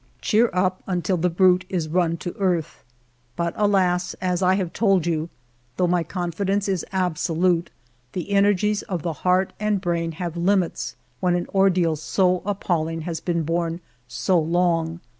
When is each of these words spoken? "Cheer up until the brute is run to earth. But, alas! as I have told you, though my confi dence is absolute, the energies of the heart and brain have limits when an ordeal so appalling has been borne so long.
"Cheer 0.21 0.49
up 0.51 0.81
until 0.87 1.15
the 1.15 1.29
brute 1.29 1.63
is 1.69 1.87
run 1.87 2.17
to 2.17 2.35
earth. 2.39 2.83
But, 3.35 3.53
alas! 3.55 4.15
as 4.15 4.41
I 4.41 4.55
have 4.55 4.73
told 4.73 5.05
you, 5.05 5.29
though 5.77 5.85
my 5.85 6.03
confi 6.03 6.47
dence 6.47 6.67
is 6.67 6.83
absolute, 6.91 7.69
the 8.13 8.31
energies 8.31 8.81
of 8.81 9.03
the 9.03 9.13
heart 9.21 9.53
and 9.59 9.79
brain 9.79 10.13
have 10.13 10.35
limits 10.35 10.95
when 11.19 11.35
an 11.35 11.45
ordeal 11.53 11.95
so 11.95 12.41
appalling 12.47 13.01
has 13.01 13.19
been 13.19 13.43
borne 13.43 13.79
so 14.07 14.39
long. 14.39 15.01